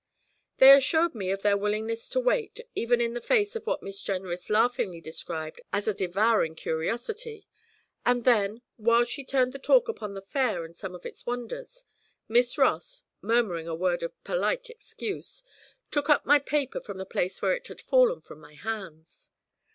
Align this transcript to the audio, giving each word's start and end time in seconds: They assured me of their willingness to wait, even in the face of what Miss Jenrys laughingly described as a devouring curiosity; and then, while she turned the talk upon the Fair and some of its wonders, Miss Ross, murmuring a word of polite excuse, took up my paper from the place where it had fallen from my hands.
They 0.57 0.71
assured 0.73 1.13
me 1.13 1.29
of 1.29 1.43
their 1.43 1.55
willingness 1.55 2.09
to 2.09 2.19
wait, 2.19 2.59
even 2.73 2.99
in 2.99 3.13
the 3.13 3.21
face 3.21 3.55
of 3.55 3.67
what 3.67 3.83
Miss 3.83 4.01
Jenrys 4.03 4.49
laughingly 4.49 4.99
described 4.99 5.61
as 5.71 5.87
a 5.87 5.93
devouring 5.93 6.55
curiosity; 6.55 7.45
and 8.03 8.23
then, 8.23 8.63
while 8.77 9.03
she 9.03 9.23
turned 9.23 9.53
the 9.53 9.59
talk 9.59 9.87
upon 9.87 10.15
the 10.15 10.23
Fair 10.23 10.65
and 10.65 10.75
some 10.75 10.95
of 10.95 11.05
its 11.05 11.27
wonders, 11.27 11.85
Miss 12.27 12.57
Ross, 12.57 13.03
murmuring 13.21 13.67
a 13.67 13.75
word 13.75 14.01
of 14.01 14.19
polite 14.23 14.71
excuse, 14.71 15.43
took 15.91 16.09
up 16.09 16.25
my 16.25 16.39
paper 16.39 16.81
from 16.81 16.97
the 16.97 17.05
place 17.05 17.39
where 17.39 17.53
it 17.53 17.67
had 17.67 17.79
fallen 17.79 18.21
from 18.21 18.39
my 18.39 18.55
hands. 18.55 19.29